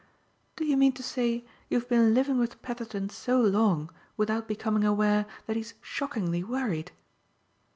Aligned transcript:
"Do 0.55 0.65
you 0.65 0.77
mean 0.77 0.93
to 0.93 1.03
say 1.03 1.45
you've 1.69 1.87
been 1.87 2.15
living 2.15 2.39
with 2.39 2.59
Petherton 2.63 3.11
so 3.11 3.39
long 3.39 3.91
without 4.17 4.47
becoming 4.47 4.83
aware 4.83 5.27
that 5.45 5.55
he's 5.55 5.75
shockingly 5.83 6.43
worried?" 6.43 6.91